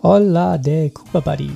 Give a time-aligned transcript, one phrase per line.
[0.00, 1.50] Hola de Kuba Buddy.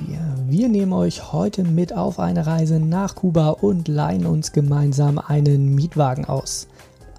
[0.49, 5.73] Wir nehmen euch heute mit auf eine Reise nach Kuba und leihen uns gemeinsam einen
[5.73, 6.67] Mietwagen aus.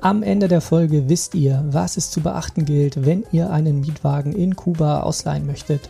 [0.02, 4.34] Am Ende der Folge wisst ihr, was es zu beachten gilt, wenn ihr einen Mietwagen
[4.34, 5.88] in Kuba ausleihen möchtet,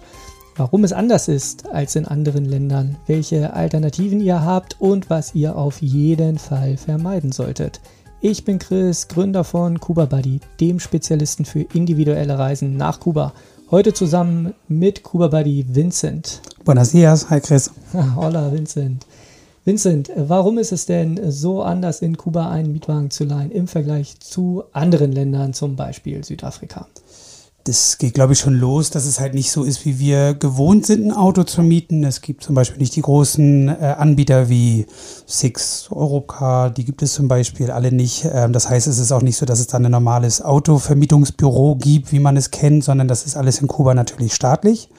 [0.54, 5.56] warum es anders ist als in anderen Ländern, welche Alternativen ihr habt und was ihr
[5.56, 7.80] auf jeden Fall vermeiden solltet.
[8.20, 13.34] Ich bin Chris, Gründer von Kuba Buddy, dem Spezialisten für individuelle Reisen nach Kuba.
[13.74, 16.40] Heute zusammen mit Kuba Buddy Vincent.
[16.64, 17.72] Buenos dias, hi Chris.
[18.16, 19.04] Hola Vincent.
[19.64, 24.20] Vincent, warum ist es denn so anders in Kuba einen Mietwagen zu leihen im Vergleich
[24.20, 26.86] zu anderen Ländern, zum Beispiel Südafrika?
[27.64, 30.84] Das geht, glaube ich, schon los, dass es halt nicht so ist, wie wir gewohnt
[30.84, 32.04] sind, ein Auto zu mieten.
[32.04, 34.86] Es gibt zum Beispiel nicht die großen äh, Anbieter wie
[35.26, 38.26] Six, Europcar, die gibt es zum Beispiel alle nicht.
[38.30, 42.12] Ähm, das heißt, es ist auch nicht so, dass es da ein normales Autovermietungsbüro gibt,
[42.12, 44.90] wie man es kennt, sondern das ist alles in Kuba natürlich staatlich.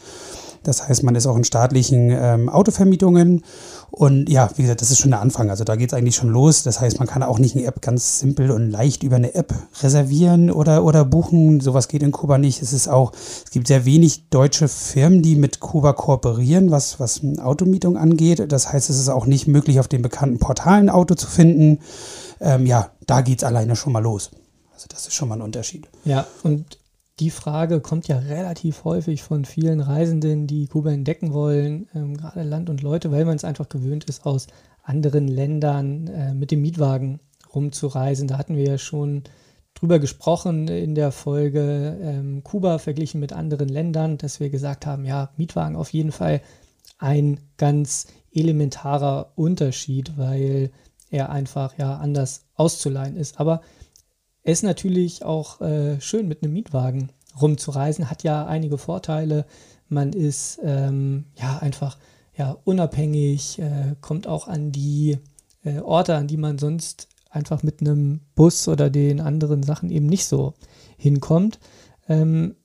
[0.68, 3.44] Das heißt, man ist auch in staatlichen ähm, Autovermietungen.
[3.92, 5.50] Und ja, wie gesagt, das ist schon der Anfang.
[5.50, 6.64] Also da geht es eigentlich schon los.
[6.64, 9.54] Das heißt, man kann auch nicht eine App ganz simpel und leicht über eine App
[9.82, 11.62] reservieren oder, oder buchen.
[11.62, 12.62] Sowas geht in Kuba nicht.
[12.62, 17.22] Es ist auch, es gibt sehr wenig deutsche Firmen, die mit Kuba kooperieren, was, was
[17.40, 18.52] Automietung angeht.
[18.52, 21.80] Das heißt, es ist auch nicht möglich, auf den bekannten Portalen Auto zu finden.
[22.42, 24.32] Ähm, ja, da geht es alleine schon mal los.
[24.74, 25.88] Also das ist schon mal ein Unterschied.
[26.04, 26.80] Ja, und
[27.20, 32.44] die Frage kommt ja relativ häufig von vielen Reisenden, die Kuba entdecken wollen, ähm, gerade
[32.44, 34.48] Land und Leute, weil man es einfach gewöhnt ist, aus
[34.84, 37.20] anderen Ländern äh, mit dem Mietwagen
[37.54, 38.28] rumzureisen.
[38.28, 39.24] Da hatten wir ja schon
[39.74, 45.06] drüber gesprochen in der Folge ähm, Kuba verglichen mit anderen Ländern, dass wir gesagt haben,
[45.06, 46.42] ja, Mietwagen auf jeden Fall
[46.98, 50.72] ein ganz elementarer Unterschied, weil
[51.10, 53.40] er einfach ja anders auszuleihen ist.
[53.40, 53.62] Aber
[54.46, 59.46] ist natürlich auch äh, schön mit einem Mietwagen rumzureisen, hat ja einige Vorteile.
[59.90, 61.98] Man ist ähm, ja einfach
[62.38, 65.18] ja, unabhängig, äh, kommt auch an die
[65.64, 70.06] äh, Orte, an die man sonst einfach mit einem Bus oder den anderen Sachen eben
[70.06, 70.54] nicht so
[70.98, 71.60] hinkommt.
[72.08, 72.56] Ähm,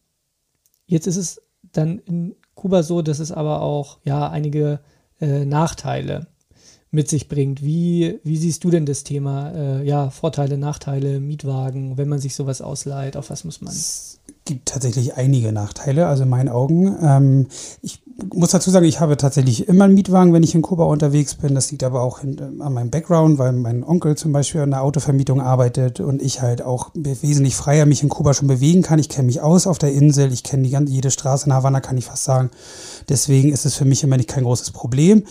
[0.87, 4.81] jetzt ist es dann in Kuba so, dass es aber auch ja einige
[5.21, 6.27] äh, Nachteile
[6.91, 7.63] mit sich bringt.
[7.63, 9.53] Wie, wie siehst du denn das Thema?
[9.53, 13.73] Äh, ja, Vorteile, Nachteile, Mietwagen, wenn man sich sowas ausleiht, auf was muss man?
[13.73, 16.97] Es gibt tatsächlich einige Nachteile, also in meinen Augen.
[17.01, 17.47] Ähm,
[17.83, 18.03] ich
[18.35, 21.55] muss dazu sagen, ich habe tatsächlich immer einen Mietwagen, wenn ich in Kuba unterwegs bin.
[21.55, 24.83] Das liegt aber auch äh, an meinem Background, weil mein Onkel zum Beispiel an der
[24.83, 28.99] Autovermietung arbeitet und ich halt auch wesentlich freier mich in Kuba schon bewegen kann.
[28.99, 32.07] Ich kenne mich aus auf der Insel, ich kenne jede Straße in Havanna, kann ich
[32.07, 32.51] fast sagen.
[33.09, 35.25] Deswegen ist es für mich immer nicht kein großes Problem.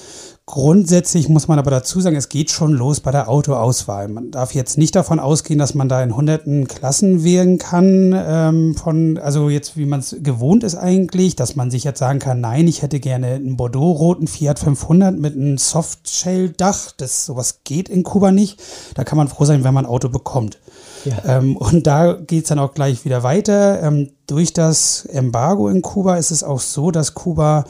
[0.51, 4.07] Grundsätzlich muss man aber dazu sagen, es geht schon los bei der Autoauswahl.
[4.07, 8.73] Man darf jetzt nicht davon ausgehen, dass man da in hunderten Klassen wählen kann, ähm,
[8.73, 12.41] von, also jetzt wie man es gewohnt ist eigentlich, dass man sich jetzt sagen kann,
[12.41, 16.93] nein, ich hätte gerne einen Bordeaux-roten Fiat 500 mit einem Softshell-Dach.
[16.97, 18.59] Das sowas geht in Kuba nicht.
[18.95, 20.57] Da kann man froh sein, wenn man ein Auto bekommt.
[21.05, 21.37] Ja.
[21.37, 23.83] Ähm, und da geht es dann auch gleich wieder weiter.
[23.83, 27.65] Ähm, durch das Embargo in Kuba ist es auch so, dass Kuba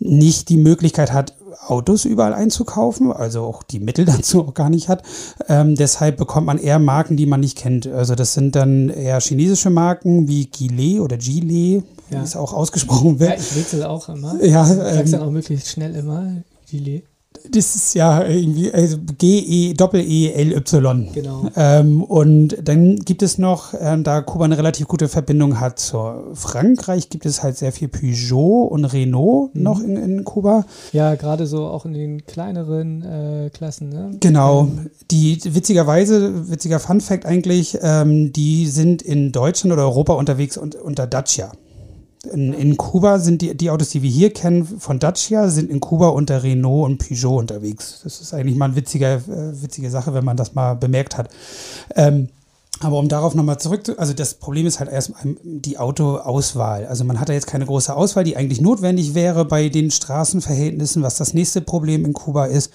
[0.00, 1.34] nicht die Möglichkeit hat,
[1.70, 5.02] Autos überall einzukaufen, also auch die Mittel dazu auch gar nicht hat.
[5.48, 7.86] Ähm, deshalb bekommt man eher Marken, die man nicht kennt.
[7.86, 12.22] Also das sind dann eher chinesische Marken wie Gile oder Gile, wie ja.
[12.22, 13.30] es auch ausgesprochen wird.
[13.30, 14.42] Ja, ich wechsle auch immer.
[14.42, 17.02] Ja, ich sag's ähm, dann auch möglichst schnell immer, Gile.
[17.48, 21.12] Das ist ja irgendwie also G-E, Doppel-E-L-Y.
[21.12, 21.46] Genau.
[21.56, 26.28] Ähm, und dann gibt es noch, ähm, da Kuba eine relativ gute Verbindung hat zur
[26.34, 29.62] Frankreich, gibt es halt sehr viel Peugeot und Renault mhm.
[29.62, 30.64] noch in, in Kuba.
[30.92, 33.88] Ja, gerade so auch in den kleineren äh, Klassen.
[33.88, 34.10] Ne?
[34.20, 34.62] Genau.
[34.62, 34.90] Ähm.
[35.10, 40.74] Die witzigerweise, witziger Fun Fact eigentlich, ähm, die sind in Deutschland oder Europa unterwegs und,
[40.74, 41.52] unter Dacia.
[42.24, 45.80] In, in Kuba sind die, die Autos, die wir hier kennen von Dacia, sind in
[45.80, 48.00] Kuba unter Renault und Peugeot unterwegs.
[48.04, 51.30] Das ist eigentlich mal eine witzige, äh, witzige Sache, wenn man das mal bemerkt hat.
[51.96, 52.28] Ähm,
[52.82, 56.86] aber um darauf nochmal zurück zu, also das Problem ist halt erstmal die Autoauswahl.
[56.86, 61.02] Also man hat da jetzt keine große Auswahl, die eigentlich notwendig wäre bei den Straßenverhältnissen,
[61.02, 62.72] was das nächste Problem in Kuba ist.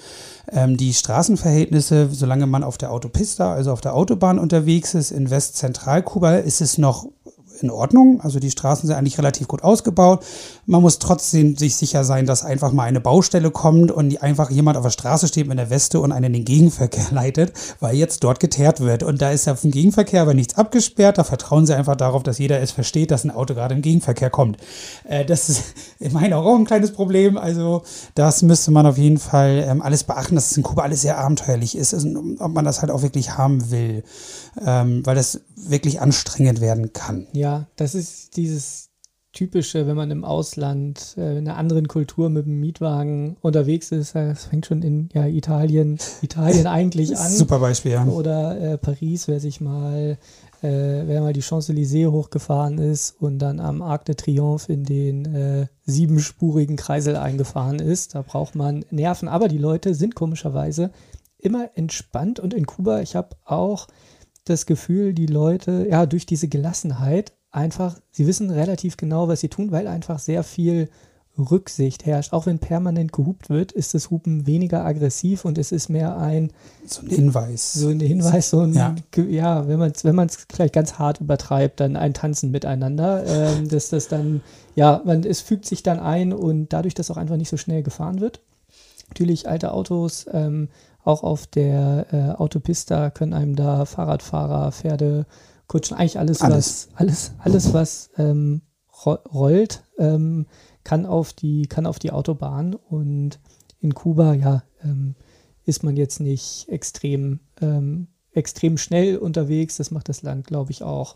[0.52, 5.31] Ähm, die Straßenverhältnisse, solange man auf der Autopista, also auf der Autobahn unterwegs ist, in
[5.31, 7.08] Westzentral-Kuba, ist es noch
[7.62, 8.22] in Ordnung.
[8.22, 10.25] Also die Straßen sind eigentlich relativ gut ausgebaut.
[10.66, 14.78] Man muss trotzdem sich sicher sein, dass einfach mal eine Baustelle kommt und einfach jemand
[14.78, 18.24] auf der Straße steht mit einer Weste und einen in den Gegenverkehr leitet, weil jetzt
[18.24, 19.04] dort geteert wird.
[19.04, 21.18] Und da ist ja vom Gegenverkehr aber nichts abgesperrt.
[21.18, 24.30] Da vertrauen sie einfach darauf, dass jeder es versteht, dass ein Auto gerade im Gegenverkehr
[24.30, 24.58] kommt.
[25.04, 25.64] Äh, das ist
[26.00, 27.38] in meinen Augen auch ein kleines Problem.
[27.38, 27.84] Also
[28.16, 31.18] das müsste man auf jeden Fall ähm, alles beachten, dass es in Kuba alles sehr
[31.18, 32.10] abenteuerlich ist, also,
[32.40, 34.04] ob man das halt auch wirklich haben will,
[34.66, 37.28] ähm, weil das wirklich anstrengend werden kann.
[37.34, 38.90] Ja, das ist dieses
[39.36, 44.16] typische, wenn man im Ausland äh, in einer anderen Kultur mit dem Mietwagen unterwegs ist.
[44.16, 47.30] Das fängt schon in ja, Italien, Italien eigentlich an.
[47.30, 48.06] Super Beispiel, ja.
[48.06, 50.18] Oder äh, Paris, wer sich mal,
[50.62, 50.68] äh,
[51.06, 55.68] wer mal die Champs-Élysées hochgefahren ist und dann am Arc de Triomphe in den äh,
[55.86, 58.16] siebenspurigen Kreisel eingefahren ist.
[58.16, 59.28] Da braucht man Nerven.
[59.28, 60.92] Aber die Leute sind komischerweise
[61.38, 63.88] immer entspannt und in Kuba, ich habe auch
[64.46, 69.50] das Gefühl, die Leute, ja, durch diese Gelassenheit einfach, sie wissen relativ genau, was sie
[69.50, 70.90] tun, weil einfach sehr viel
[71.38, 72.34] Rücksicht herrscht.
[72.34, 76.52] Auch wenn permanent gehupt wird, ist das Hupen weniger aggressiv und es ist mehr ein
[76.86, 77.74] so ein Hinweis.
[77.74, 78.96] So ein Hinweis, so ein, ja,
[79.28, 83.90] ja wenn man es wenn vielleicht ganz hart übertreibt, dann ein Tanzen miteinander, ähm, dass
[83.90, 84.42] das dann,
[84.75, 87.84] ja, man, es fügt sich dann ein und dadurch, dass auch einfach nicht so schnell
[87.84, 88.42] gefahren wird.
[89.10, 90.69] Natürlich alte Autos, ähm,
[91.04, 95.28] auch auf der äh, Autopista können einem da Fahrradfahrer, Pferde,
[95.68, 96.90] Kutschen, eigentlich alles, alles.
[96.92, 98.62] was, alles, alles, was ähm,
[99.06, 100.46] rollt, ähm,
[100.84, 102.76] kann auf die, kann auf die Autobahn.
[102.76, 103.40] Und
[103.80, 105.16] in Kuba, ja, ähm,
[105.66, 109.78] ist man jetzt nicht extrem, ähm, extrem schnell unterwegs.
[109.78, 111.16] Das macht das Land, glaube ich, auch,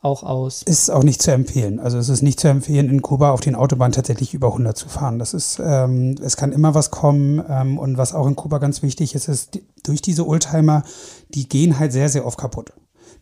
[0.00, 0.62] auch aus.
[0.62, 1.78] Ist auch nicht zu empfehlen.
[1.78, 4.88] Also es ist nicht zu empfehlen, in Kuba auf den Autobahnen tatsächlich über 100 zu
[4.88, 5.18] fahren.
[5.18, 7.42] Das ist, ähm, es kann immer was kommen.
[7.48, 10.82] Ähm, und was auch in Kuba ganz wichtig ist, ist, durch diese Oldtimer,
[11.28, 12.72] die gehen halt sehr, sehr oft kaputt.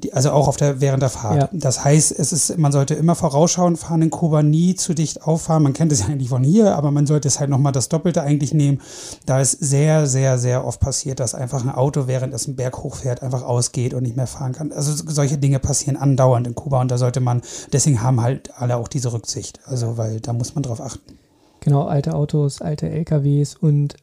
[0.02, 1.42] Die, also auch auf der, während der Fahrt.
[1.42, 1.48] Ja.
[1.52, 5.62] Das heißt, es ist, man sollte immer vorausschauen, fahren in Kuba nie zu dicht auffahren.
[5.62, 8.22] Man kennt es ja eigentlich von hier, aber man sollte es halt nochmal das Doppelte
[8.22, 8.80] eigentlich nehmen.
[9.26, 12.78] Da ist sehr, sehr, sehr oft passiert, dass einfach ein Auto, während es einen Berg
[12.78, 14.72] hochfährt, einfach ausgeht und nicht mehr fahren kann.
[14.72, 18.76] Also solche Dinge passieren andauernd in Kuba und da sollte man, deswegen haben halt alle
[18.76, 19.60] auch diese Rücksicht.
[19.66, 21.18] Also, weil da muss man drauf achten.
[21.60, 23.94] Genau, alte Autos, alte LKWs und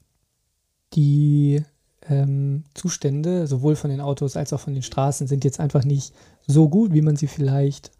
[0.93, 1.63] die
[2.09, 6.13] ähm, Zustände, sowohl von den Autos als auch von den Straßen, sind jetzt einfach nicht
[6.47, 7.91] so gut, wie man sie vielleicht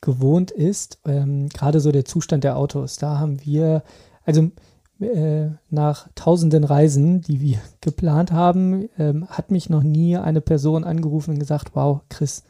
[0.00, 0.98] gewohnt ist.
[1.04, 3.82] Ähm, Gerade so der Zustand der Autos, da haben wir,
[4.24, 4.50] also
[5.00, 10.84] äh, nach tausenden Reisen, die wir geplant haben, ähm, hat mich noch nie eine Person
[10.84, 12.44] angerufen und gesagt, wow, Chris,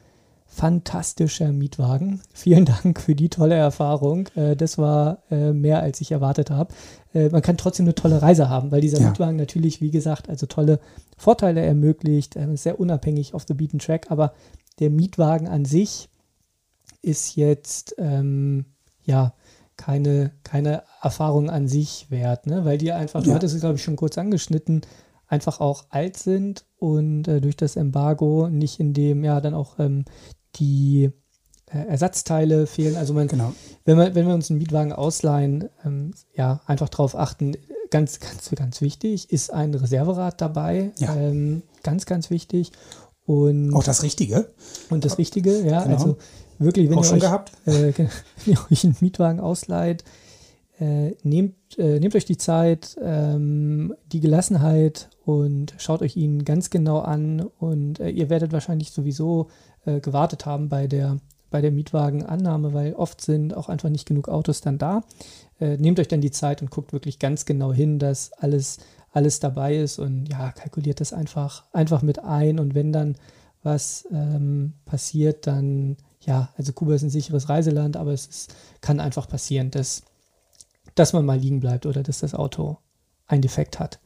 [0.47, 2.21] fantastischer Mietwagen.
[2.33, 4.29] Vielen Dank für die tolle Erfahrung.
[4.35, 6.75] Äh, das war äh, mehr, als ich erwartet habe.
[7.15, 9.09] Äh, man kann trotzdem eine tolle Reise haben, weil dieser ja.
[9.09, 10.81] Mietwagen natürlich, wie gesagt, also tolle
[11.17, 14.33] Vorteile ermöglicht, sehr unabhängig auf the beaten track, aber
[14.79, 16.09] der Mietwagen an sich
[17.03, 18.67] ist jetzt ähm,
[19.03, 19.35] ja
[19.77, 22.65] keine, keine Erfahrung an sich wert, ne?
[22.65, 23.27] weil die einfach, ja.
[23.27, 24.83] du hattest es glaube ich schon kurz angeschnitten,
[25.27, 29.79] einfach auch alt sind und äh, durch das Embargo nicht in dem, ja, dann auch
[29.79, 30.05] ähm,
[30.57, 31.13] die äh,
[31.71, 32.97] Ersatzteile fehlen.
[32.97, 33.53] Also man, genau.
[33.85, 37.57] wenn, wir, wenn wir uns einen Mietwagen ausleihen, ähm, ja, einfach darauf achten,
[37.91, 40.93] ganz, ganz, ganz wichtig, ist ein Reserverad dabei.
[40.99, 41.15] Ja.
[41.15, 42.73] Ähm, ganz, ganz wichtig.
[43.27, 44.51] Und auch das Richtige.
[44.91, 45.83] Und das Richtige, ja.
[45.83, 45.95] Genau.
[45.95, 46.17] Also
[46.59, 47.53] wirklich, wenn auch ihr, schon euch, gehabt.
[47.67, 48.09] Äh, wenn
[48.47, 50.05] ihr euch einen Mietwagen ausleiht,
[50.81, 56.71] äh, nehmt, äh, nehmt euch die Zeit, ähm, die Gelassenheit und schaut euch ihn ganz
[56.71, 57.43] genau an.
[57.59, 59.49] Und äh, ihr werdet wahrscheinlich sowieso
[59.85, 61.19] äh, gewartet haben bei der,
[61.51, 65.03] bei der Mietwagenannahme, weil oft sind auch einfach nicht genug Autos dann da.
[65.61, 68.79] Äh, nehmt euch dann die Zeit und guckt wirklich ganz genau hin, dass alles,
[69.13, 72.59] alles dabei ist und ja, kalkuliert das einfach, einfach mit ein.
[72.59, 73.17] Und wenn dann
[73.63, 75.97] was ähm, passiert, dann
[76.29, 80.03] ja, also Kuba ist ein sicheres Reiseland, aber es ist, kann einfach passieren, dass,
[80.95, 82.79] dass man mal liegen bleibt oder dass das Auto
[83.27, 83.99] ein Defekt hat.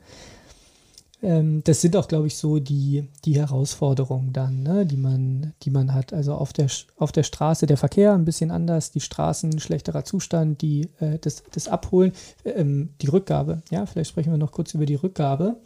[1.23, 5.71] Ähm, das sind auch, glaube ich, so die, die Herausforderungen dann, ne, die, man, die
[5.71, 6.13] man hat.
[6.13, 10.61] Also auf der, auf der Straße der Verkehr ein bisschen anders, die Straßen schlechterer Zustand,
[10.63, 12.13] die, äh, das, das Abholen,
[12.45, 13.63] ähm, die Rückgabe.
[13.71, 15.57] Ja, vielleicht sprechen wir noch kurz über die Rückgabe.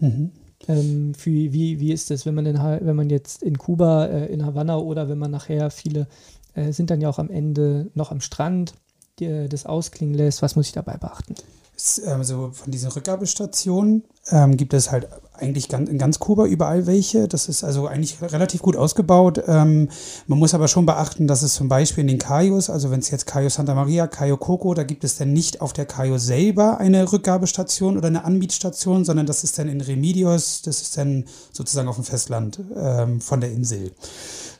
[0.00, 0.32] Mhm.
[0.66, 4.26] Ähm, für, wie, wie ist das, wenn man, in, wenn man jetzt in Kuba, äh,
[4.26, 6.08] in Havanna oder wenn man nachher viele
[6.54, 8.74] äh, sind dann ja auch am Ende noch am Strand,
[9.18, 11.34] die, äh, das ausklingen lässt, was muss ich dabei beachten?
[12.06, 17.26] Also von diesen Rückgabestationen ähm, gibt es halt eigentlich ganz, in ganz Kuba überall welche.
[17.28, 19.42] Das ist also eigentlich relativ gut ausgebaut.
[19.46, 19.88] Ähm,
[20.26, 23.10] man muss aber schon beachten, dass es zum Beispiel in den Cayos, also wenn es
[23.10, 26.78] jetzt Cayo Santa Maria, Cayo Coco, da gibt es dann nicht auf der Cayo selber
[26.78, 31.88] eine Rückgabestation oder eine Anmietstation, sondern das ist dann in Remedios, das ist dann sozusagen
[31.88, 33.90] auf dem Festland ähm, von der Insel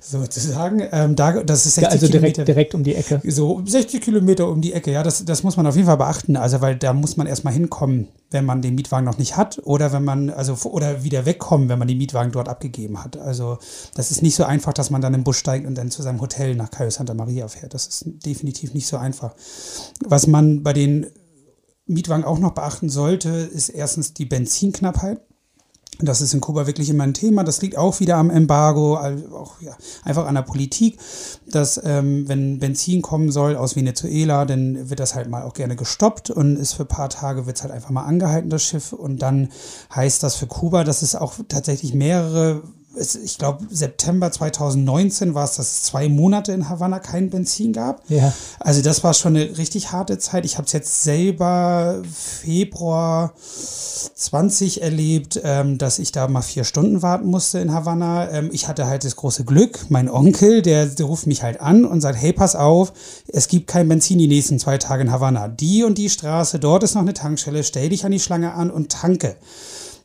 [0.01, 0.83] sozusagen.
[0.93, 3.23] Ähm, da, das ist 60 ja, also direkt, Kilometer, direkt um die Ecke.
[3.25, 6.37] So 60 Kilometer um die Ecke, ja, das, das muss man auf jeden Fall beachten.
[6.37, 9.93] Also, weil da muss man erstmal hinkommen, wenn man den Mietwagen noch nicht hat oder
[9.93, 13.17] wenn man, also, oder wieder wegkommen, wenn man den Mietwagen dort abgegeben hat.
[13.17, 13.59] Also,
[13.95, 16.21] das ist nicht so einfach, dass man dann im Bus steigt und dann zu seinem
[16.21, 17.73] Hotel nach Cayo Santa Maria fährt.
[17.73, 19.35] Das ist definitiv nicht so einfach.
[20.05, 21.07] Was man bei den
[21.87, 25.21] Mietwagen auch noch beachten sollte, ist erstens die Benzinknappheit.
[26.01, 27.45] Das ist in Kuba wirklich immer ein Thema.
[27.45, 30.99] Das liegt auch wieder am Embargo, auch ja, einfach an der Politik,
[31.47, 35.77] dass ähm, wenn Benzin kommen soll aus Venezuela, dann wird das halt mal auch gerne
[35.77, 38.93] gestoppt und ist für ein paar Tage wird es halt einfach mal angehalten, das Schiff.
[38.93, 39.49] Und dann
[39.95, 42.63] heißt das für Kuba, dass es auch tatsächlich mehrere
[42.97, 48.03] ich glaube, September 2019 war es, dass es zwei Monate in Havanna kein Benzin gab.
[48.09, 48.33] Ja.
[48.61, 50.45] Also das war schon eine richtig harte Zeit.
[50.45, 53.35] Ich habe es jetzt selber Februar
[54.15, 58.31] 20 erlebt, ähm, dass ich da mal vier Stunden warten musste in Havanna.
[58.31, 61.85] Ähm, ich hatte halt das große Glück, mein Onkel, der, der ruft mich halt an
[61.85, 62.93] und sagt, hey, pass auf,
[63.29, 65.49] es gibt kein Benzin die nächsten zwei Tage in Havanna.
[65.49, 68.71] Die und die Straße, dort ist noch eine Tankstelle, stell dich an die Schlange an
[68.71, 69.37] und tanke.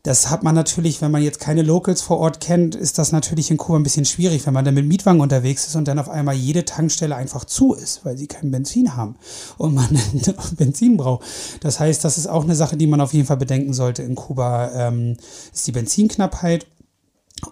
[0.03, 3.51] Das hat man natürlich, wenn man jetzt keine Locals vor Ort kennt, ist das natürlich
[3.51, 6.07] in Kuba ein bisschen schwierig, wenn man dann mit Mietwagen unterwegs ist und dann auf
[6.07, 9.15] einmal jede Tankstelle einfach zu ist, weil sie kein Benzin haben
[9.57, 9.89] und man
[10.57, 11.25] Benzin braucht.
[11.59, 14.15] Das heißt, das ist auch eine Sache, die man auf jeden Fall bedenken sollte in
[14.15, 15.17] Kuba, ähm,
[15.53, 16.65] ist die Benzinknappheit.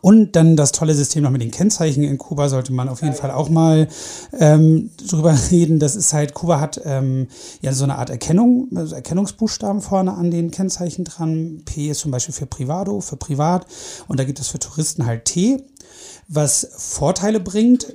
[0.01, 3.13] Und dann das tolle System noch mit den Kennzeichen in Kuba sollte man auf jeden
[3.13, 3.87] Fall auch mal
[4.37, 5.79] ähm, drüber reden.
[5.79, 7.27] Das ist halt, Kuba hat ähm,
[7.61, 11.61] ja so eine Art Erkennung, also Erkennungsbuchstaben vorne an den Kennzeichen dran.
[11.65, 13.65] P ist zum Beispiel für Privado, für Privat.
[14.07, 15.63] Und da gibt es für Touristen halt T,
[16.27, 17.87] was Vorteile bringt.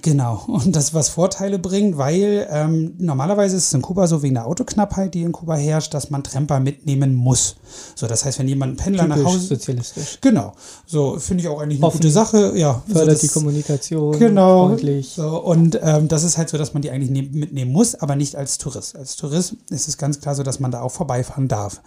[0.00, 4.34] Genau, und das, was Vorteile bringt, weil ähm, normalerweise ist es in Kuba so wegen
[4.34, 7.56] der Autoknappheit, die in Kuba herrscht, dass man Tremper mitnehmen muss.
[7.94, 9.46] So, das heißt, wenn jemand einen Pendler Typisch nach Hause.
[9.46, 10.18] sozialistisch.
[10.20, 10.52] Genau.
[10.86, 12.52] So, finde ich auch eigentlich eine Offen, gute Sache.
[12.56, 14.18] Ja, fördert so das, die Kommunikation.
[14.18, 14.68] Genau.
[14.68, 15.10] Freundlich.
[15.10, 18.16] So, und ähm, das ist halt so, dass man die eigentlich ne mitnehmen muss, aber
[18.16, 18.96] nicht als Tourist.
[18.96, 21.82] Als Tourist ist es ganz klar so, dass man da auch vorbeifahren darf.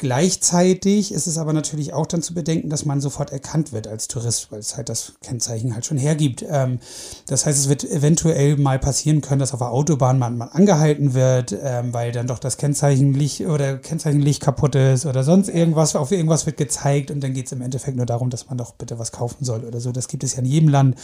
[0.00, 4.06] Gleichzeitig ist es aber natürlich auch dann zu bedenken, dass man sofort erkannt wird als
[4.06, 6.44] Tourist, weil es halt das Kennzeichen halt schon hergibt.
[6.48, 6.78] Ähm,
[7.26, 11.14] das heißt, es wird eventuell mal passieren können, dass auf der Autobahn man mal angehalten
[11.14, 15.96] wird, ähm, weil dann doch das Kennzeichenlicht oder Kennzeichenlicht kaputt ist oder sonst irgendwas.
[15.96, 18.74] Auf irgendwas wird gezeigt und dann geht es im Endeffekt nur darum, dass man doch
[18.74, 19.90] bitte was kaufen soll oder so.
[19.90, 20.94] Das gibt es ja in jedem Land.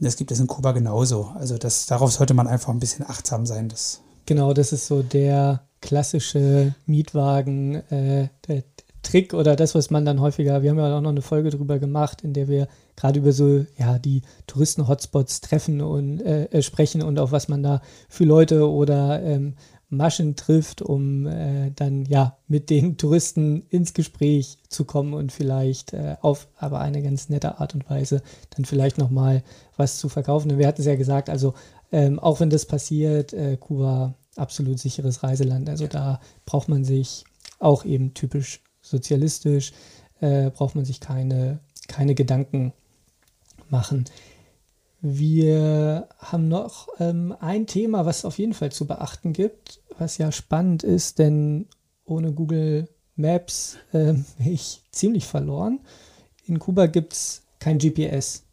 [0.00, 1.32] Das gibt es in Kuba genauso.
[1.34, 3.68] Also das, darauf sollte man einfach ein bisschen achtsam sein.
[3.68, 8.28] Das genau, das ist so der klassische Mietwagen, äh,
[9.32, 12.22] oder das, was man dann häufiger, wir haben ja auch noch eine Folge drüber gemacht,
[12.22, 17.18] in der wir gerade über so, ja, die Touristen-Hotspots treffen und äh, äh, sprechen und
[17.18, 19.54] auf was man da für Leute oder ähm,
[19.88, 25.94] Maschen trifft, um äh, dann ja mit den Touristen ins Gespräch zu kommen und vielleicht
[25.94, 28.20] äh, auf aber eine ganz nette Art und Weise
[28.54, 29.42] dann vielleicht nochmal
[29.76, 30.50] was zu verkaufen.
[30.50, 31.54] Und wir hatten es ja gesagt, also
[31.90, 35.68] ähm, auch wenn das passiert, äh, Kuba absolut sicheres Reiseland.
[35.68, 35.90] Also ja.
[35.90, 37.24] da braucht man sich
[37.58, 39.72] auch eben typisch sozialistisch,
[40.20, 42.72] äh, braucht man sich keine, keine Gedanken
[43.68, 44.04] machen.
[45.00, 50.32] Wir haben noch ähm, ein Thema, was auf jeden Fall zu beachten gibt, was ja
[50.32, 51.66] spannend ist, denn
[52.04, 55.80] ohne Google Maps äh, bin ich ziemlich verloren.
[56.46, 58.44] In Kuba gibt es kein GPS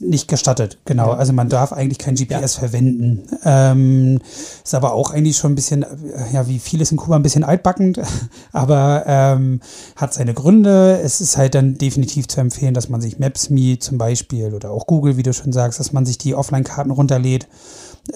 [0.00, 1.08] nicht gestattet, genau.
[1.08, 1.16] Ja.
[1.16, 2.60] Also man darf eigentlich kein GPS ja.
[2.60, 3.26] verwenden.
[3.44, 4.20] Ähm,
[4.62, 5.84] ist aber auch eigentlich schon ein bisschen,
[6.32, 8.00] ja, wie vieles in Kuba ein bisschen altbackend,
[8.52, 9.60] aber ähm,
[9.96, 11.00] hat seine Gründe.
[11.02, 14.86] Es ist halt dann definitiv zu empfehlen, dass man sich Maps.me zum Beispiel oder auch
[14.86, 17.48] Google, wie du schon sagst, dass man sich die Offline-Karten runterlädt.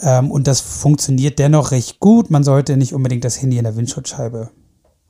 [0.02, 2.30] Ähm, und das funktioniert dennoch recht gut.
[2.30, 4.50] Man sollte nicht unbedingt das Handy in der Windschutzscheibe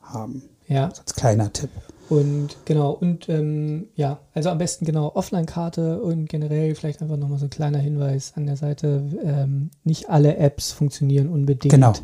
[0.02, 0.42] haben.
[0.68, 0.86] Ja.
[0.86, 1.70] als kleiner Tipp.
[2.08, 7.38] Und genau, und ähm, ja, also am besten genau Offline-Karte und generell vielleicht einfach nochmal
[7.38, 9.02] so ein kleiner Hinweis an der Seite.
[9.24, 11.72] Ähm, nicht alle Apps funktionieren unbedingt.
[11.72, 11.94] Genau.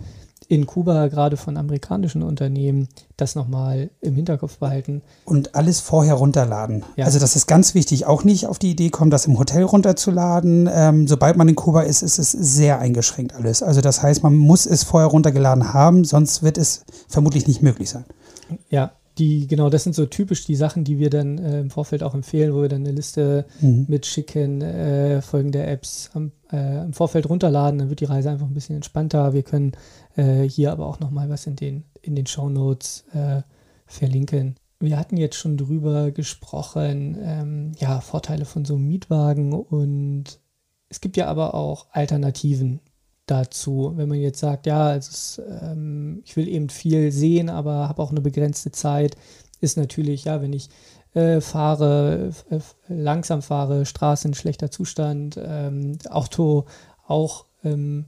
[0.48, 5.00] In Kuba, gerade von amerikanischen Unternehmen, das nochmal im Hinterkopf behalten.
[5.24, 6.84] Und alles vorher runterladen.
[6.96, 7.06] Ja.
[7.06, 8.04] Also das ist ganz wichtig.
[8.04, 10.68] Auch nicht auf die Idee kommen, das im Hotel runterzuladen.
[10.70, 13.62] Ähm, sobald man in Kuba ist, ist es sehr eingeschränkt alles.
[13.62, 17.88] Also das heißt, man muss es vorher runtergeladen haben, sonst wird es vermutlich nicht möglich
[17.88, 18.04] sein.
[18.68, 22.02] Ja, die, genau, das sind so typisch die Sachen, die wir dann äh, im Vorfeld
[22.02, 23.86] auch empfehlen, wo wir dann eine Liste mhm.
[23.88, 28.54] mitschicken, äh, folgende Apps am, äh, im Vorfeld runterladen, dann wird die Reise einfach ein
[28.54, 29.34] bisschen entspannter.
[29.34, 29.72] Wir können
[30.16, 33.42] äh, hier aber auch nochmal was in den, in den Show Notes äh,
[33.86, 34.56] verlinken.
[34.80, 40.40] Wir hatten jetzt schon drüber gesprochen, ähm, ja, Vorteile von so einem Mietwagen und
[40.88, 42.80] es gibt ja aber auch Alternativen
[43.26, 43.92] dazu.
[43.96, 48.10] Wenn man jetzt sagt, ja, ist, ähm, ich will eben viel sehen, aber habe auch
[48.10, 49.16] eine begrenzte Zeit,
[49.60, 50.68] ist natürlich, ja, wenn ich
[51.14, 56.66] äh, fahre, äh, langsam fahre, Straße in schlechter Zustand, ähm, Auto
[57.06, 58.06] auch ähm,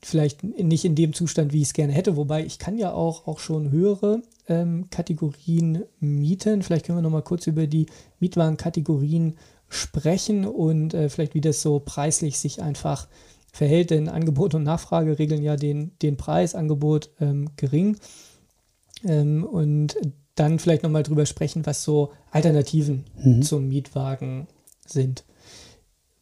[0.00, 3.26] vielleicht nicht in dem Zustand, wie ich es gerne hätte, wobei ich kann ja auch,
[3.26, 6.62] auch schon höhere ähm, Kategorien mieten.
[6.62, 7.86] Vielleicht können wir noch mal kurz über die
[8.20, 9.36] Mietwagenkategorien
[9.68, 13.08] sprechen und äh, vielleicht wie das so preislich sich einfach
[13.56, 17.96] verhält, denn Angebot und Nachfrage regeln ja den, den Preis, Angebot ähm, gering.
[19.04, 19.96] Ähm, und
[20.34, 23.42] dann vielleicht nochmal drüber sprechen, was so Alternativen mhm.
[23.42, 24.46] zum Mietwagen
[24.86, 25.24] sind.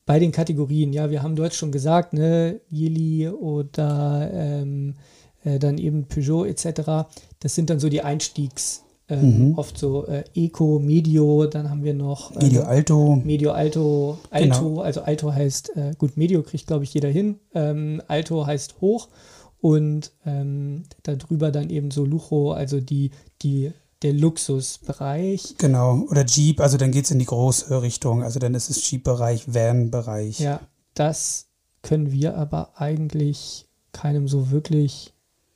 [0.06, 4.94] Bei den Kategorien, ja, wir haben dort schon gesagt, ne, Geely oder ähm,
[5.42, 7.08] äh, dann eben Peugeot etc.,
[7.40, 9.58] das sind dann so die Einstiegs- ähm, mhm.
[9.58, 13.16] oft so äh, Eco, Medio, dann haben wir noch äh, Medio Alto.
[13.24, 14.80] Medio Alto, Alto, genau.
[14.80, 19.08] also Alto heißt, äh, gut, Medio kriegt glaube ich jeder hin, ähm, Alto heißt hoch
[19.60, 23.10] und ähm, darüber dann eben so Lucho, also die,
[23.42, 25.54] die der Luxusbereich.
[25.56, 28.90] Genau, oder Jeep, also dann geht es in die große Richtung, also dann ist es
[28.90, 30.40] Jeep-Bereich, Van-Bereich.
[30.40, 30.60] Ja,
[30.92, 31.46] das
[31.80, 35.13] können wir aber eigentlich keinem so wirklich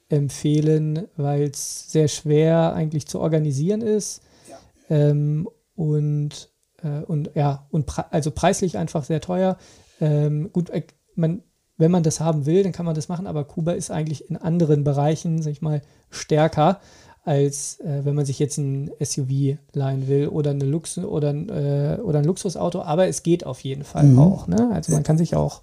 [0.08, 4.22] empfehlen, weil es sehr schwer eigentlich zu organisieren ist.
[4.48, 4.56] Ja.
[4.90, 6.50] Ähm, und,
[6.82, 9.58] äh, und ja, und pre also preislich einfach sehr teuer.
[10.00, 10.82] Ähm, gut, äh,
[11.14, 11.42] man,
[11.76, 14.36] wenn man das haben will, dann kann man das machen, aber Kuba ist eigentlich in
[14.36, 16.80] anderen Bereichen, sag ich mal, stärker
[17.28, 22.00] als äh, wenn man sich jetzt ein SUV leihen will oder, eine Lux oder, äh,
[22.00, 22.80] oder ein Luxusauto.
[22.80, 24.18] Aber es geht auf jeden Fall mhm.
[24.18, 24.46] auch.
[24.46, 24.70] Ne?
[24.72, 25.60] Also man kann sich auch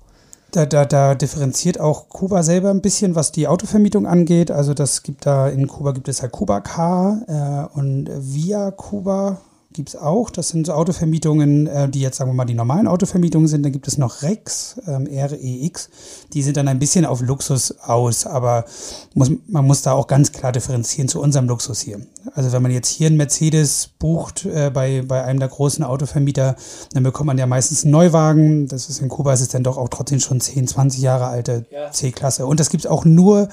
[0.56, 4.52] da, da, da differenziert auch Kuba selber ein bisschen, was die Autovermietung angeht.
[4.52, 9.38] Also das gibt da, in Kuba gibt es halt Kuba Car äh, und Via Kuba
[9.76, 10.30] gibt es auch.
[10.30, 13.64] Das sind so Autovermietungen, äh, die jetzt sagen wir mal die normalen Autovermietungen sind.
[13.64, 15.90] Dann gibt es noch Rex, ähm, REX.
[16.34, 18.66] Die sind dann ein bisschen auf Luxus aus, aber
[19.14, 22.00] muss, man muss da auch ganz klar differenzieren zu unserem Luxus hier.
[22.34, 26.56] Also wenn man jetzt hier einen Mercedes bucht äh, bei, bei einem der großen Autovermieter,
[26.94, 28.68] dann bekommt man ja meistens einen Neuwagen.
[28.68, 31.66] Das ist in Kuba ist es dann doch auch trotzdem schon 10, 20 Jahre alte
[31.70, 31.92] ja.
[31.92, 32.46] C-Klasse.
[32.46, 33.50] Und das gibt es auch nur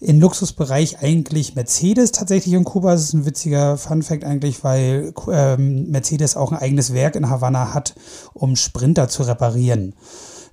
[0.00, 2.92] im Luxusbereich eigentlich Mercedes tatsächlich in Kuba.
[2.92, 7.74] Das ist ein witziger Fun-Fact eigentlich, weil ähm, Mercedes auch ein eigenes Werk in Havanna
[7.74, 7.94] hat,
[8.34, 9.94] um Sprinter zu reparieren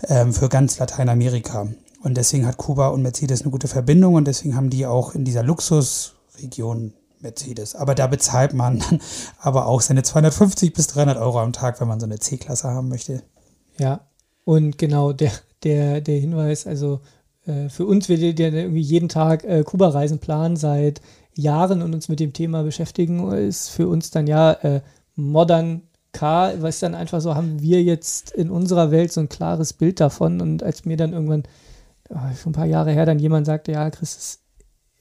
[0.07, 1.67] ähm, für ganz Lateinamerika.
[2.03, 5.23] Und deswegen hat Kuba und Mercedes eine gute Verbindung und deswegen haben die auch in
[5.23, 7.75] dieser Luxusregion Mercedes.
[7.75, 8.83] Aber da bezahlt man
[9.39, 12.89] aber auch seine 250 bis 300 Euro am Tag, wenn man so eine C-Klasse haben
[12.89, 13.23] möchte.
[13.79, 14.01] Ja,
[14.43, 15.31] und genau der,
[15.63, 16.99] der, der Hinweis, also
[17.45, 21.01] äh, für uns, wir ja irgendwie jeden Tag äh, Kuba-Reisen planen seit
[21.35, 24.81] Jahren und uns mit dem Thema beschäftigen, ist für uns dann ja äh,
[25.15, 29.73] Modern Car, was dann einfach so, haben wir jetzt in unserer Welt so ein klares
[29.73, 30.41] Bild davon.
[30.41, 31.43] Und als mir dann irgendwann,
[32.09, 34.39] oh, schon ein paar Jahre her, dann jemand sagte, ja, Chris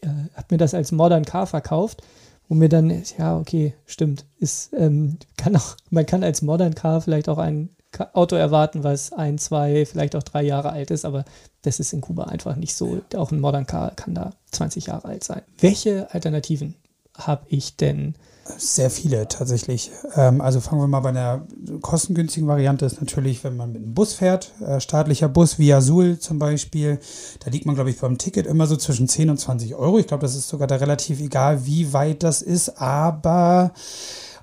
[0.00, 2.02] äh, hat mir das als Modern Car verkauft,
[2.48, 7.02] wo mir dann, ja, okay, stimmt, ist, ähm, kann auch, man kann als Modern Car
[7.02, 7.68] vielleicht auch ein
[8.12, 11.24] Auto erwarten, was ein, zwei, vielleicht auch drei Jahre alt ist, aber
[11.62, 13.00] das ist in Kuba einfach nicht so.
[13.14, 15.42] Auch ein Modern Car kann da 20 Jahre alt sein.
[15.58, 16.74] Welche Alternativen
[17.16, 18.14] habe ich denn?
[18.56, 19.90] Sehr viele tatsächlich.
[20.16, 21.46] Ähm, also fangen wir mal bei einer
[21.80, 26.18] kostengünstigen Variante ist natürlich, wenn man mit einem Bus fährt, äh, staatlicher Bus via Sul
[26.18, 26.98] zum Beispiel,
[27.44, 29.98] da liegt man, glaube ich, beim Ticket immer so zwischen 10 und 20 Euro.
[29.98, 33.72] Ich glaube, das ist sogar da relativ egal, wie weit das ist, aber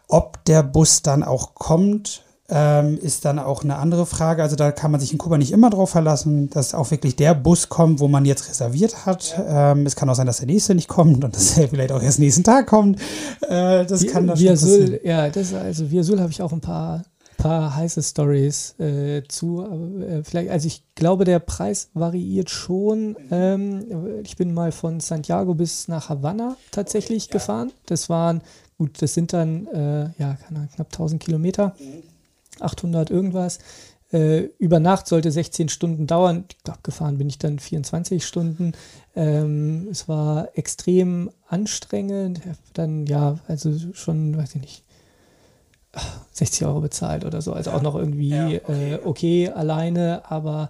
[0.08, 4.42] ob der Bus dann auch kommt, ähm, ist dann auch eine andere Frage.
[4.44, 7.34] Also da kann man sich in Kuba nicht immer drauf verlassen, dass auch wirklich der
[7.34, 9.36] Bus kommt, wo man jetzt reserviert hat.
[9.38, 9.72] Ja.
[9.72, 12.02] Ähm, es kann auch sein, dass der nächste nicht kommt und dass er vielleicht auch
[12.02, 13.00] erst nächsten Tag kommt.
[13.48, 16.62] Äh, das kann dann schon Sul, Ja, das, also Via Sul habe ich auch ein
[16.62, 17.04] paar
[17.40, 19.64] paar heiße Stories äh, zu.
[19.64, 23.16] Aber, äh, vielleicht, also ich glaube, der Preis variiert schon.
[23.32, 27.32] Ähm, ich bin mal von Santiago bis nach Havanna tatsächlich ja.
[27.32, 27.72] gefahren.
[27.88, 28.42] Das waren,
[28.78, 30.38] gut, das sind dann äh, ja,
[30.76, 31.76] knapp 1000 Kilometer.
[31.80, 32.04] Mhm.
[32.62, 33.60] 800 irgendwas.
[34.12, 36.46] Äh, über Nacht sollte 16 Stunden dauern.
[36.50, 38.74] Ich glaube, gefahren bin ich dann 24 Stunden.
[39.16, 42.42] Ähm, es war extrem anstrengend.
[42.74, 44.84] Dann, ja, also schon, weiß ich nicht,
[46.32, 47.54] 60 Euro bezahlt oder so.
[47.54, 48.94] Also auch noch irgendwie ja, okay.
[48.94, 50.70] Äh, okay alleine, aber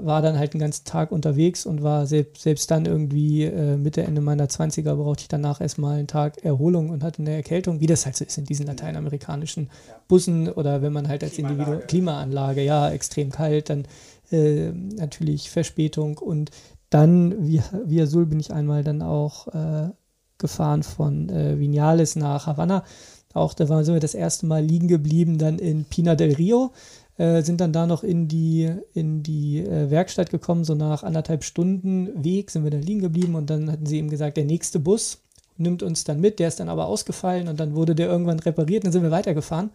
[0.00, 4.02] war dann halt den ganzen Tag unterwegs und war selbst, selbst dann irgendwie äh, Mitte,
[4.02, 7.86] Ende meiner 20er brauchte ich danach erstmal einen Tag Erholung und hatte eine Erkältung, wie
[7.86, 9.70] das halt so ist in diesen lateinamerikanischen
[10.08, 13.86] Bussen oder wenn man halt als Individuum Klimaanlage, ja, extrem kalt, dann
[14.30, 16.50] äh, natürlich Verspätung und
[16.90, 19.90] dann via, via Sul bin ich einmal dann auch äh,
[20.38, 22.84] gefahren von äh, Vinales nach Havanna.
[23.32, 26.72] Auch da waren wir das erste Mal liegen geblieben, dann in Pina del Rio
[27.20, 31.44] äh, sind dann da noch in die, in die äh, Werkstatt gekommen, so nach anderthalb
[31.44, 34.78] Stunden Weg sind wir da liegen geblieben und dann hatten sie ihm gesagt, der nächste
[34.78, 35.18] Bus
[35.58, 38.84] nimmt uns dann mit, der ist dann aber ausgefallen und dann wurde der irgendwann repariert.
[38.84, 39.68] Dann sind wir weitergefahren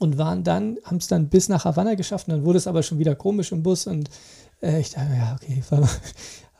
[0.00, 2.82] und waren dann, haben es dann bis nach Havanna geschafft und dann wurde es aber
[2.82, 4.10] schon wieder komisch im Bus und
[4.60, 5.62] äh, ich dachte, ja, okay,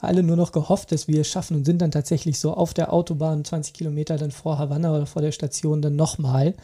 [0.01, 2.93] alle nur noch gehofft, dass wir es schaffen und sind dann tatsächlich so auf der
[2.93, 6.55] Autobahn 20 Kilometer dann vor Havanna oder vor der Station dann nochmal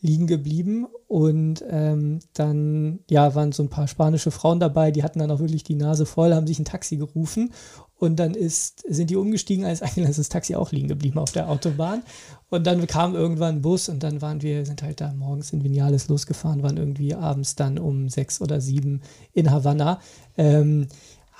[0.00, 0.86] liegen geblieben.
[1.08, 5.40] Und ähm, dann ja waren so ein paar spanische Frauen dabei, die hatten dann auch
[5.40, 7.52] wirklich die Nase voll, haben sich ein Taxi gerufen.
[7.96, 11.32] Und dann ist, sind die umgestiegen, als eigentlich ist das Taxi auch liegen geblieben auf
[11.32, 12.02] der Autobahn.
[12.48, 15.62] Und dann kam irgendwann ein Bus und dann waren wir, sind halt da morgens in
[15.62, 20.00] Vinales losgefahren, waren irgendwie abends dann um sechs oder sieben in Havanna.
[20.36, 20.88] Ähm,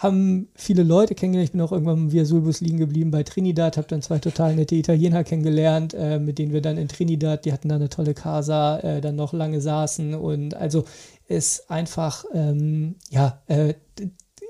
[0.01, 1.49] haben viele Leute kennengelernt.
[1.49, 4.57] Ich bin auch irgendwann im Via Sulbus liegen geblieben bei Trinidad, habe dann zwei total
[4.57, 8.15] nette Italiener kennengelernt, äh, mit denen wir dann in Trinidad, die hatten da eine tolle
[8.15, 10.85] Casa, äh, dann noch lange saßen und also
[11.29, 13.75] ist einfach, ähm, ja, äh,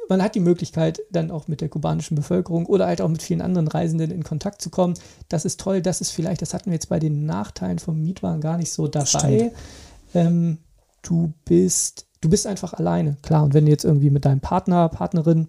[0.08, 3.42] man hat die Möglichkeit, dann auch mit der kubanischen Bevölkerung oder halt auch mit vielen
[3.42, 4.94] anderen Reisenden in Kontakt zu kommen.
[5.28, 8.40] Das ist toll, das ist vielleicht, das hatten wir jetzt bei den Nachteilen vom Mietwagen
[8.40, 9.52] gar nicht so dabei.
[10.14, 10.58] Ähm,
[11.02, 13.44] du bist du bist einfach alleine, klar.
[13.44, 15.48] Und wenn du jetzt irgendwie mit deinem Partner, Partnerin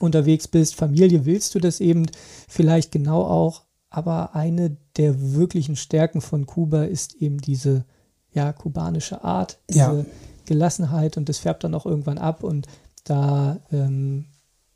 [0.00, 2.06] unterwegs bist, Familie, willst du das eben
[2.48, 3.62] vielleicht genau auch.
[3.90, 7.84] Aber eine der wirklichen Stärken von Kuba ist eben diese
[8.32, 10.04] ja, kubanische Art, diese ja.
[10.46, 12.66] Gelassenheit und das färbt dann auch irgendwann ab und
[13.04, 14.26] da ähm,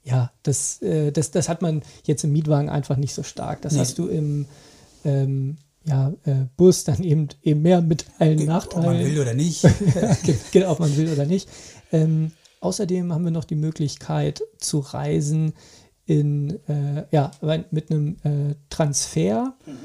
[0.03, 3.63] ja, das, äh, das, das hat man jetzt im Mietwagen einfach nicht so stark.
[3.63, 3.81] Das nee.
[3.81, 4.47] hast du im
[5.05, 5.57] ähm,
[5.89, 8.87] ja, äh, Bus dann eben, eben mehr mit allen Nachteilen.
[8.87, 9.65] Ob man will oder nicht.
[10.53, 11.49] genau, ob man will oder nicht.
[11.93, 15.53] Ähm, außerdem haben wir noch die Möglichkeit zu reisen
[16.05, 17.31] in, äh, ja,
[17.71, 19.77] mit einem äh, Transfer, mhm.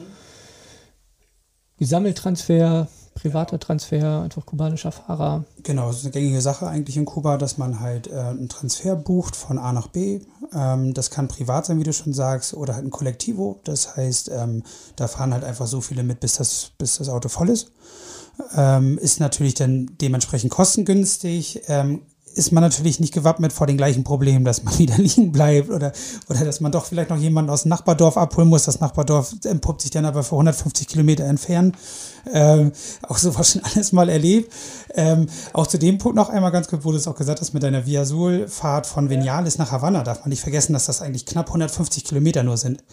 [1.78, 5.44] Gesammeltransfer, privater Transfer, einfach kubanischer Fahrer.
[5.64, 8.96] Genau, das ist eine gängige Sache eigentlich in Kuba, dass man halt äh, einen Transfer
[8.96, 10.22] bucht von A nach B.
[10.54, 13.60] Ähm, das kann privat sein, wie du schon sagst, oder halt ein Kollektivo.
[13.64, 14.64] Das heißt, ähm,
[14.96, 17.72] da fahren halt einfach so viele mit, bis das, bis das Auto voll ist.
[18.56, 22.04] Ähm, ist natürlich dann dementsprechend kostengünstig, ähm,
[22.36, 25.92] ist man natürlich nicht gewappnet vor den gleichen Problemen, dass man wieder liegen bleibt oder,
[26.30, 28.66] oder dass man doch vielleicht noch jemanden aus dem Nachbardorf abholen muss.
[28.66, 31.76] Das Nachbardorf entpuppt sich dann aber für 150 Kilometer entfernt.
[32.32, 32.72] Ähm,
[33.04, 34.54] auch sowas schon alles mal erlebt.
[34.94, 37.54] Ähm, auch zu dem Punkt noch einmal ganz kurz, wo du es auch gesagt hast,
[37.54, 41.26] mit deiner Via Sul-Fahrt von Vinales nach Havanna, darf man nicht vergessen, dass das eigentlich
[41.26, 42.84] knapp 150 Kilometer nur sind.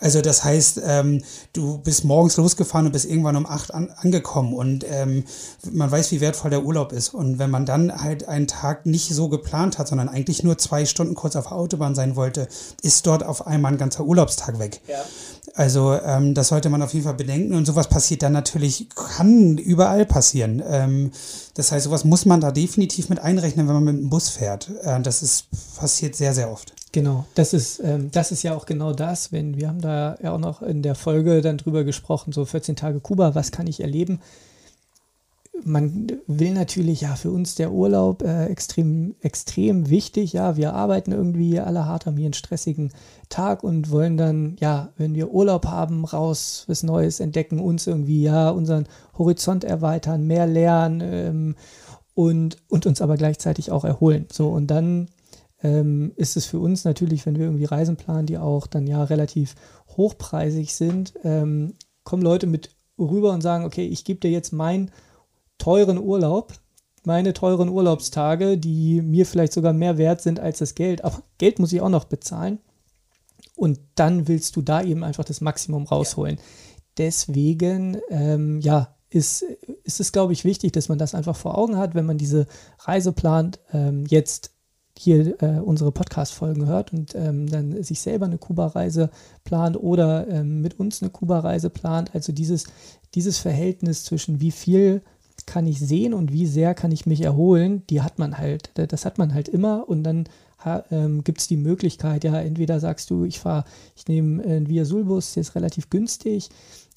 [0.00, 4.54] Also das heißt, ähm, du bist morgens losgefahren und bist irgendwann um acht an, angekommen
[4.54, 5.24] und ähm,
[5.70, 7.14] man weiß, wie wertvoll der Urlaub ist.
[7.14, 10.84] Und wenn man dann halt einen Tag nicht so geplant hat, sondern eigentlich nur zwei
[10.84, 12.48] Stunden kurz auf der Autobahn sein wollte,
[12.82, 14.80] ist dort auf einmal ein ganzer Urlaubstag weg.
[14.86, 14.96] Ja.
[15.54, 19.58] Also ähm, das sollte man auf jeden Fall bedenken und sowas passiert dann natürlich, kann
[19.58, 20.62] überall passieren.
[20.66, 21.10] Ähm,
[21.54, 24.70] das heißt, sowas muss man da definitiv mit einrechnen, wenn man mit dem Bus fährt.
[24.82, 26.74] Äh, das ist passiert sehr, sehr oft.
[26.92, 30.32] Genau, das ist, ähm, das ist ja auch genau das, wenn wir haben da ja
[30.32, 33.80] auch noch in der Folge dann drüber gesprochen, so 14 Tage Kuba, was kann ich
[33.80, 34.20] erleben?
[35.64, 41.12] Man will natürlich, ja, für uns der Urlaub äh, extrem, extrem wichtig, ja, wir arbeiten
[41.12, 42.92] irgendwie alle hart, haben hier einen stressigen
[43.28, 48.22] Tag und wollen dann, ja, wenn wir Urlaub haben, raus, was Neues entdecken, uns irgendwie,
[48.22, 51.56] ja, unseren Horizont erweitern, mehr lernen ähm,
[52.14, 54.26] und, und uns aber gleichzeitig auch erholen.
[54.32, 55.08] So, und dann
[55.62, 59.02] ähm, ist es für uns natürlich, wenn wir irgendwie Reisen planen, die auch dann ja
[59.02, 59.54] relativ
[59.96, 64.90] hochpreisig sind, ähm, kommen Leute mit rüber und sagen, okay, ich gebe dir jetzt meinen
[65.58, 66.54] teuren Urlaub,
[67.04, 71.58] meine teuren Urlaubstage, die mir vielleicht sogar mehr wert sind als das Geld, aber Geld
[71.58, 72.58] muss ich auch noch bezahlen.
[73.56, 76.36] Und dann willst du da eben einfach das Maximum rausholen.
[76.36, 76.42] Ja.
[76.98, 79.42] Deswegen, ähm, ja, ist,
[79.84, 82.46] ist es, glaube ich, wichtig, dass man das einfach vor Augen hat, wenn man diese
[82.80, 83.58] Reise plant.
[83.72, 84.52] Ähm, jetzt
[84.98, 89.10] hier äh, unsere Podcast-Folgen hört und ähm, dann sich selber eine Kuba-Reise
[89.44, 92.14] plant oder ähm, mit uns eine Kuba-Reise plant.
[92.14, 92.64] Also dieses,
[93.14, 95.02] dieses Verhältnis zwischen wie viel
[95.48, 99.04] kann ich sehen und wie sehr kann ich mich erholen, die hat man halt, das
[99.04, 100.28] hat man halt immer und dann
[100.90, 103.64] ähm, gibt es die Möglichkeit, ja, entweder sagst du, ich fahre,
[103.96, 106.50] ich nehme äh, einen Via Sulbus, der ist relativ günstig,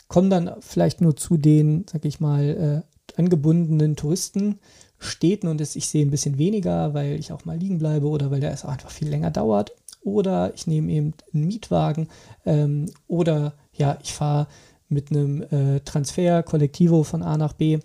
[0.08, 2.84] komme dann vielleicht nur zu den, sag ich mal,
[3.16, 4.60] äh, angebundenen Touristen
[5.00, 8.40] Städten und ich sehe ein bisschen weniger, weil ich auch mal liegen bleibe oder weil
[8.40, 9.72] der es einfach viel länger dauert.
[10.04, 12.08] Oder ich nehme eben einen Mietwagen
[12.46, 14.48] ähm, oder ja, ich fahre
[14.90, 17.80] mit einem äh, Transfer Kollektivo von A nach B.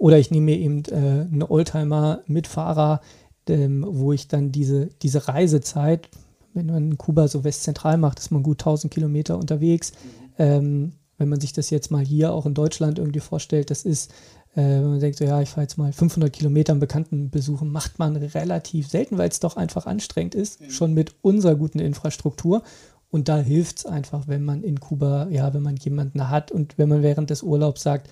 [0.00, 3.02] Oder ich nehme mir eben äh, einen Oldtimer mit Fahrer,
[3.46, 6.08] ähm, wo ich dann diese, diese Reisezeit,
[6.54, 9.92] wenn man in Kuba so westzentral macht, ist man gut 1000 Kilometer unterwegs.
[9.92, 10.32] Mhm.
[10.38, 14.10] Ähm, wenn man sich das jetzt mal hier auch in Deutschland irgendwie vorstellt, das ist
[14.54, 17.70] äh, wenn man denkt, so, ja, ich fahre jetzt mal 500 Kilometer einen Bekannten besuchen,
[17.70, 20.70] macht man relativ selten, weil es doch einfach anstrengend ist, mhm.
[20.70, 22.62] schon mit unserer guten Infrastruktur.
[23.10, 26.78] Und da hilft es einfach, wenn man in Kuba, ja, wenn man jemanden hat und
[26.78, 28.08] wenn man während des Urlaubs sagt,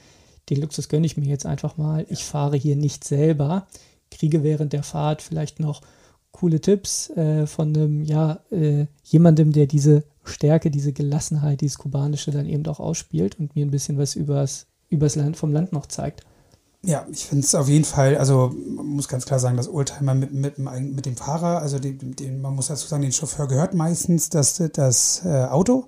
[0.50, 3.66] den Luxus gönne ich mir jetzt einfach mal, ich fahre hier nicht selber,
[4.11, 5.82] kriege während der Fahrt vielleicht noch
[6.30, 12.30] coole Tipps äh, von einem, ja, äh, jemandem, der diese Stärke, diese Gelassenheit, dieses Kubanische
[12.30, 15.87] dann eben auch ausspielt und mir ein bisschen was übers übers Land vom Land noch
[15.87, 16.22] zeigt.
[16.84, 20.14] Ja, ich finde es auf jeden Fall, also man muss ganz klar sagen, dass Oldtimer
[20.14, 23.74] mit, mit, mit dem Fahrer, also den, den, man muss dazu sagen, den Chauffeur gehört
[23.74, 25.87] meistens das, das äh, Auto.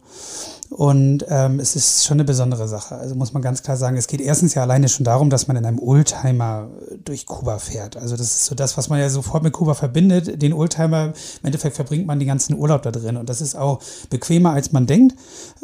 [0.70, 2.94] Und ähm, es ist schon eine besondere Sache.
[2.94, 5.56] Also muss man ganz klar sagen, es geht erstens ja alleine schon darum, dass man
[5.56, 6.68] in einem Oldtimer
[7.04, 7.96] durch Kuba fährt.
[7.96, 10.40] Also das ist so das, was man ja sofort mit Kuba verbindet.
[10.40, 13.16] Den Oldtimer, im Endeffekt verbringt man den ganzen Urlaub da drin.
[13.16, 13.80] Und das ist auch
[14.11, 15.16] bequemer, als man denkt.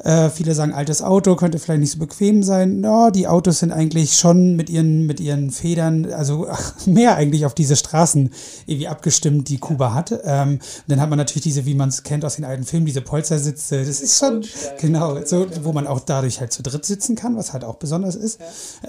[0.03, 2.83] Äh, viele sagen, altes Auto könnte vielleicht nicht so bequem sein.
[2.83, 6.49] Ja, die Autos sind eigentlich schon mit ihren, mit ihren Federn, also
[6.87, 8.31] mehr eigentlich auf diese Straßen
[8.67, 10.19] irgendwie abgestimmt, die Kuba hat.
[10.25, 13.03] Ähm, dann hat man natürlich diese, wie man es kennt aus den alten Filmen, diese
[13.03, 13.85] Polstersitze.
[13.85, 14.45] Das ist schon,
[14.81, 17.77] genau Genau, so, wo man auch dadurch halt zu dritt sitzen kann, was halt auch
[17.77, 18.41] besonders ist.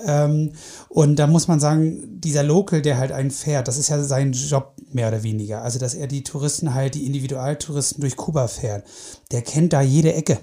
[0.05, 0.25] Ja.
[0.25, 0.53] Ähm,
[0.89, 4.31] und da muss man sagen, dieser Local, der halt einen fährt, das ist ja sein
[4.31, 5.61] Job mehr oder weniger.
[5.63, 8.85] Also, dass er die Touristen halt, die Individualtouristen durch Kuba fährt,
[9.31, 10.39] der kennt da jede Ecke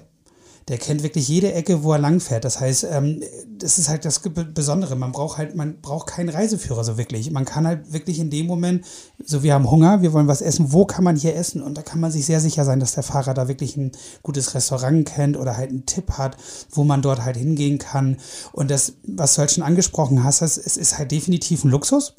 [0.67, 2.43] der kennt wirklich jede Ecke, wo er langfährt.
[2.43, 3.21] Das heißt, ähm,
[3.59, 4.95] das ist halt das Besondere.
[4.95, 7.29] Man braucht halt, man braucht keinen Reiseführer so wirklich.
[7.29, 8.83] Man kann halt wirklich in dem Moment,
[9.23, 11.61] so wir haben Hunger, wir wollen was essen, wo kann man hier essen?
[11.61, 13.91] Und da kann man sich sehr sicher sein, dass der Fahrer da wirklich ein
[14.23, 16.35] gutes Restaurant kennt oder halt einen Tipp hat,
[16.71, 18.17] wo man dort halt hingehen kann.
[18.51, 22.15] Und das, was du halt schon angesprochen hast, das, es ist halt definitiv ein Luxus.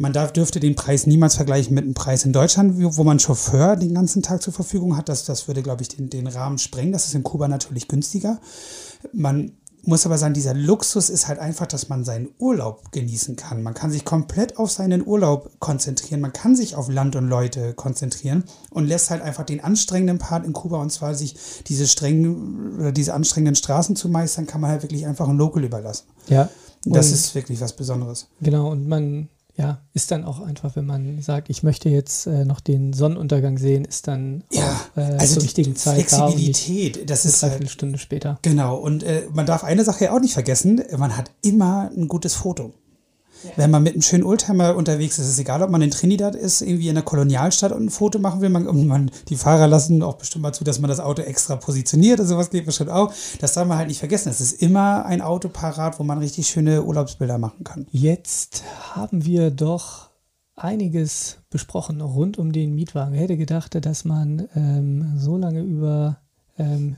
[0.00, 3.76] Man darf, dürfte den Preis niemals vergleichen mit einem Preis in Deutschland, wo man Chauffeur
[3.76, 5.10] den ganzen Tag zur Verfügung hat.
[5.10, 6.90] Das, das würde, glaube ich, den, den Rahmen sprengen.
[6.90, 8.40] Das ist in Kuba natürlich günstiger.
[9.12, 13.62] Man muss aber sagen, dieser Luxus ist halt einfach, dass man seinen Urlaub genießen kann.
[13.62, 16.22] Man kann sich komplett auf seinen Urlaub konzentrieren.
[16.22, 20.46] Man kann sich auf Land und Leute konzentrieren und lässt halt einfach den anstrengenden Part
[20.46, 21.36] in Kuba und zwar sich
[21.66, 25.62] diese strengen oder diese anstrengenden Straßen zu meistern, kann man halt wirklich einfach ein Local
[25.62, 26.06] überlassen.
[26.28, 26.48] Ja.
[26.86, 28.28] Das ist wirklich was Besonderes.
[28.40, 28.70] Genau.
[28.70, 29.28] Und man
[29.60, 33.58] ja, ist dann auch einfach, wenn man sagt, ich möchte jetzt äh, noch den Sonnenuntergang
[33.58, 37.68] sehen, ist dann ja, auch, äh, also zur richtigen Zeit Flexibilität, da das ist eine
[37.68, 38.38] Stunde später.
[38.40, 42.08] Genau, und äh, man darf eine Sache ja auch nicht vergessen, man hat immer ein
[42.08, 42.72] gutes Foto.
[43.56, 46.34] Wenn man mit einem schönen Oldtimer unterwegs ist, ist es egal, ob man in Trinidad
[46.34, 48.48] ist, irgendwie in der Kolonialstadt und ein Foto machen will.
[48.48, 51.56] Man, und man, die Fahrer lassen auch bestimmt mal zu, dass man das Auto extra
[51.56, 52.20] positioniert.
[52.20, 53.12] Also sowas geht bestimmt auch.
[53.40, 54.30] Das darf man halt nicht vergessen.
[54.30, 57.86] Es ist immer ein Auto parat, wo man richtig schöne Urlaubsbilder machen kann.
[57.90, 58.62] Jetzt
[58.94, 60.10] haben wir doch
[60.54, 63.14] einiges besprochen rund um den Mietwagen.
[63.14, 66.18] Wer hätte gedacht, dass man ähm, so lange über
[66.58, 66.96] ähm,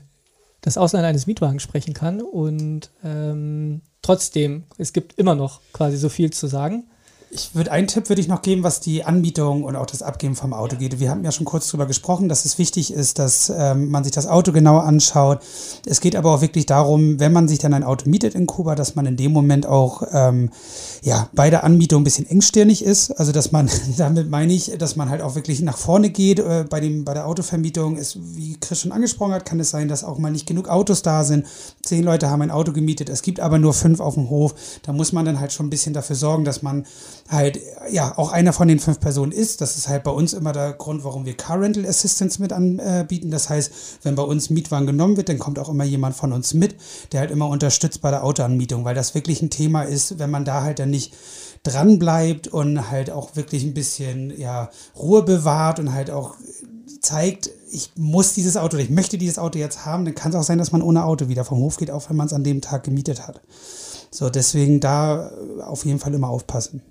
[0.63, 6.09] das Ausleihen eines Mietwagens sprechen kann und ähm, trotzdem, es gibt immer noch quasi so
[6.09, 6.85] viel zu sagen.
[7.35, 10.35] Ich würde einen Tipp würde ich noch geben, was die Anbietung und auch das Abgeben
[10.35, 10.99] vom Auto geht.
[10.99, 14.13] Wir haben ja schon kurz darüber gesprochen, dass es wichtig ist, dass ähm, man sich
[14.13, 15.39] das Auto genauer anschaut.
[15.83, 18.75] Es geht aber auch wirklich darum, wenn man sich dann ein Auto mietet in Kuba,
[18.75, 20.51] dass man in dem Moment auch ähm,
[21.01, 23.09] ja bei der Anbietung ein bisschen engstirnig ist.
[23.09, 23.67] Also dass man,
[23.97, 26.37] damit meine ich, dass man halt auch wirklich nach vorne geht.
[26.37, 29.87] Äh, bei dem bei der Autovermietung ist, wie Chris schon angesprochen hat, kann es sein,
[29.87, 31.47] dass auch mal nicht genug Autos da sind.
[31.81, 34.53] Zehn Leute haben ein Auto gemietet, es gibt aber nur fünf auf dem Hof.
[34.83, 36.85] Da muss man dann halt schon ein bisschen dafür sorgen, dass man
[37.29, 37.59] halt
[37.89, 39.61] ja auch einer von den fünf Personen ist.
[39.61, 43.31] Das ist halt bei uns immer der Grund, warum wir Car Rental Assistance mit anbieten.
[43.31, 43.71] Das heißt,
[44.03, 46.75] wenn bei uns Mietwagen genommen wird, dann kommt auch immer jemand von uns mit,
[47.11, 50.45] der halt immer unterstützt bei der Autoanmietung, weil das wirklich ein Thema ist, wenn man
[50.45, 51.13] da halt dann nicht
[51.63, 56.35] dran bleibt und halt auch wirklich ein bisschen ja Ruhe bewahrt und halt auch
[57.01, 60.43] zeigt, ich muss dieses Auto, ich möchte dieses Auto jetzt haben, dann kann es auch
[60.43, 62.61] sein, dass man ohne Auto wieder vom Hof geht, auch wenn man es an dem
[62.61, 63.41] Tag gemietet hat.
[64.11, 65.31] So, deswegen da
[65.65, 66.81] auf jeden Fall immer aufpassen.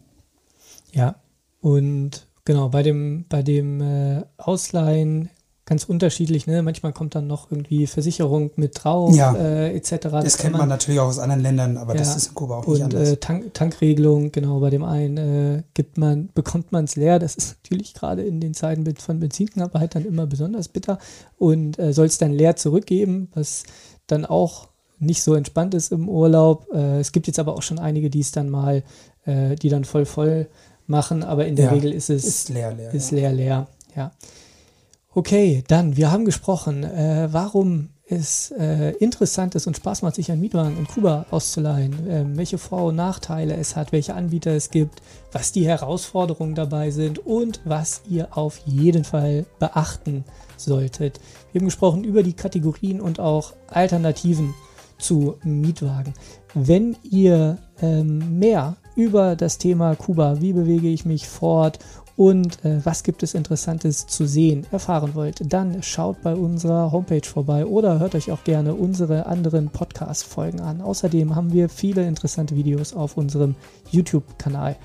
[0.92, 1.16] Ja,
[1.60, 5.30] und genau, bei dem, bei dem äh, Ausleihen
[5.64, 6.62] ganz unterschiedlich, ne?
[6.62, 9.34] Manchmal kommt dann noch irgendwie Versicherung mit drauf, ja.
[9.34, 9.90] äh, etc.
[9.90, 12.00] Das, das kennt man, man, natürlich auch aus anderen Ländern, aber ja.
[12.00, 13.12] das ist in Kuba auch nicht und, anders.
[13.12, 17.18] Äh, Tank, Tankregelung, genau, bei dem einen äh, gibt man, bekommt man es leer.
[17.18, 20.98] Das ist natürlich gerade in den Zeiten von Benzinknappheit dann immer besonders bitter
[21.38, 23.62] und äh, soll es dann leer zurückgeben, was
[24.08, 26.66] dann auch nicht so entspannt ist im Urlaub.
[26.74, 28.82] Äh, es gibt jetzt aber auch schon einige, die es dann mal,
[29.24, 30.48] äh, die dann voll voll
[30.86, 32.92] machen, aber in der ja, Regel ist es ist leer, leer.
[32.92, 33.66] Ist leer, leer,
[33.96, 34.12] ja.
[35.14, 40.30] Okay, dann, wir haben gesprochen, äh, warum es äh, interessant ist und Spaß macht, sich
[40.30, 44.70] einen Mietwagen in Kuba auszuleihen, äh, welche Vor- und Nachteile es hat, welche Anbieter es
[44.70, 50.24] gibt, was die Herausforderungen dabei sind und was ihr auf jeden Fall beachten
[50.56, 51.20] solltet.
[51.52, 54.54] Wir haben gesprochen über die Kategorien und auch Alternativen
[54.98, 56.14] zu Mietwagen.
[56.54, 61.78] Wenn ihr ähm, mehr über das Thema Kuba, wie bewege ich mich fort
[62.16, 67.26] und äh, was gibt es Interessantes zu sehen, erfahren wollt, dann schaut bei unserer Homepage
[67.26, 70.82] vorbei oder hört euch auch gerne unsere anderen Podcast-Folgen an.
[70.82, 73.54] Außerdem haben wir viele interessante Videos auf unserem
[73.90, 74.76] YouTube-Kanal.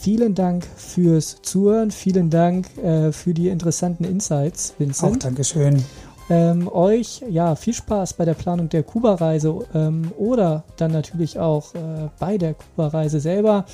[0.00, 5.12] Vielen Dank fürs Zuhören, vielen Dank äh, für die interessanten Insights, Vincent.
[5.12, 5.84] Auch Dankeschön.
[6.30, 11.74] Ähm, euch ja viel Spaß bei der Planung der Kuba-Reise ähm, oder dann natürlich auch
[11.74, 13.66] äh, bei der Kuba-Reise selber.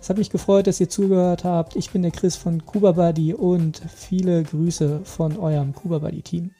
[0.00, 1.74] Es hat mich gefreut, dass ihr zugehört habt.
[1.74, 6.52] Ich bin der Chris von Kuba Buddy und viele Grüße von eurem Kuba Buddy Team.